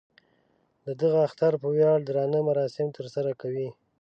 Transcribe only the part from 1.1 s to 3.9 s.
اختر په ویاړ درانه مراسم تر سره کوي.